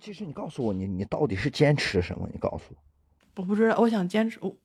[0.00, 2.26] 其实你告诉我，你你到底是坚持什么？
[2.32, 2.76] 你告诉我，
[3.36, 4.38] 我不知道，我想坚持。
[4.40, 4.56] 我，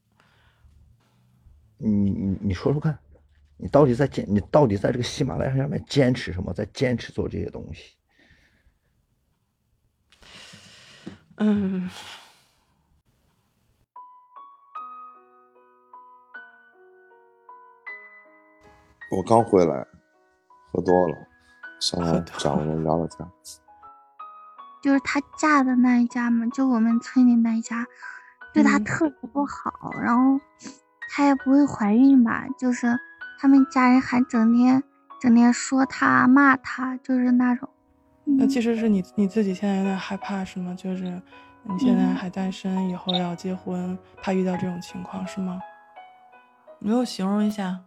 [1.78, 2.98] 你你你说说看，
[3.58, 6.54] 你到底在坚，你到底在这个喜马拉雅上面坚持什么？
[6.54, 7.98] 在坚持做这些东西？
[11.38, 11.90] 嗯，
[19.12, 19.86] 我刚回来，
[20.72, 21.28] 喝多了，
[21.82, 23.65] 上来找人聊聊天。
[24.86, 27.88] 就是她嫁的那一家嘛，就我们村里那一家，
[28.54, 30.40] 对她嗯特别不好，然后
[31.10, 32.96] 她也不会怀孕吧，就是
[33.40, 34.84] 他们家人还整天
[35.20, 37.68] 整天说她骂她，就是那种。
[38.26, 40.76] 嗯那其实是你你自己现在有点害怕是吗？
[40.78, 41.04] 就是
[41.64, 45.60] 你现在嗯还单身，以后要结婚，怕遇到这种情况是吗？
[46.78, 47.80] 你给我形容一下。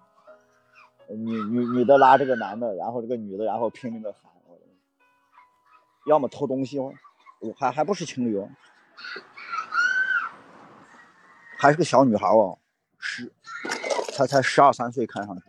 [1.17, 4.38] 女女女的拉这个男的，然后这个女的然后拼命的喊，我
[6.09, 6.93] 要么偷东西哦，
[7.57, 8.49] 还还不是情侣哦，
[11.59, 12.59] 还是个小女孩哦，
[12.99, 13.31] 十
[14.13, 15.43] 才才十二三岁，看上去。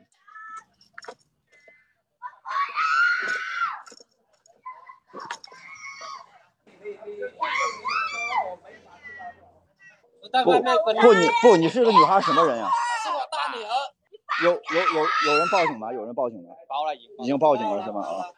[10.31, 10.52] 不
[11.02, 12.69] 不，你不，你是个女孩，什么人呀？
[13.03, 13.73] 是我大女儿，
[14.44, 15.91] 有有有有人报警吗？
[15.91, 16.53] 有人报警吗？
[16.67, 18.02] 报了已已经报警了是吗？
[18.02, 18.30] 啊。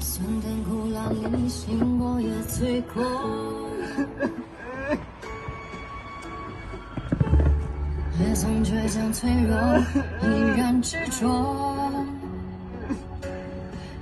[0.00, 3.02] 酸甜苦辣里，醒过也醉过。
[8.18, 9.56] 也曾倔强脆弱，
[10.22, 12.04] 依然执着。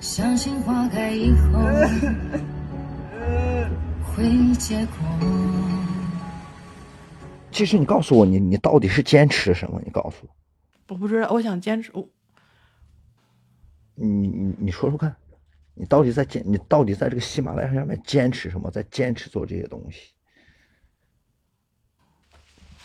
[0.00, 1.58] 相信花开以后
[4.16, 4.96] 会结果。
[7.52, 9.78] 其实你告诉我，你你到底是坚持什么？
[9.84, 10.34] 你告诉我，
[10.88, 11.90] 我不知道，我想坚持。
[11.92, 12.08] 我
[13.94, 15.14] 你你你说说看，
[15.74, 18.70] 你到底在坚，你到底在这个喜马拉雅上面坚持什么？
[18.70, 20.12] 在坚持做这些东西？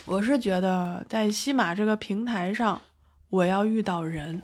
[0.04, 2.82] 我是觉得在西马这个平台上，
[3.30, 4.42] 我要遇到人，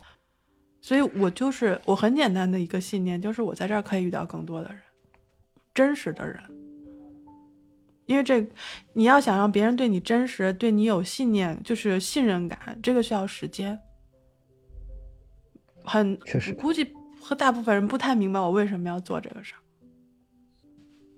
[0.79, 4.79] 所以我就是我很简单的一个信念，就是我在这儿可以遇到更多的人，
[5.73, 6.41] 真实的人。
[8.07, 8.43] 因为这，
[8.93, 13.79] 你要想让别人对你真实，对你有信念，就是信任感，这个需要时间。
[15.83, 19.61] 很，确实我估计和大部分人不太明白我为什么要做这个事儿。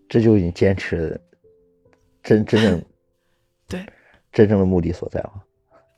[0.10, 1.20] 这就是你坚持
[2.24, 2.86] 真真正
[3.70, 3.86] 对
[4.32, 5.46] 真正的目的所在啊！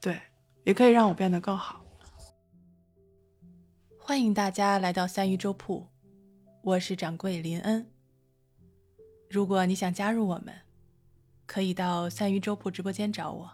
[0.02, 0.20] 对，
[0.66, 1.82] 也可以让我变得更好。
[3.98, 5.88] 欢迎大家来到三鱼粥铺，
[6.62, 7.90] 我是掌柜林恩。
[9.30, 10.54] 如果你想加入我们，
[11.52, 13.52] 可以到三鱼粥铺直播间找我。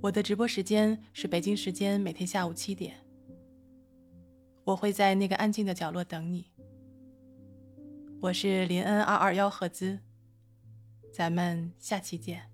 [0.00, 2.96] 我的直播时间是北京时间每天下午七点，
[4.64, 6.50] 我会在那个安静的角落等你。
[8.20, 10.00] 我是林恩二二幺赫兹，
[11.12, 12.50] 咱们下期见。